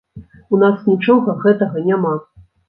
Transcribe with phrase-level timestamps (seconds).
[0.55, 2.17] У нас нічога гэтага няма!